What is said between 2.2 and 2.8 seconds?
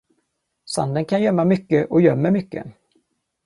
mycket.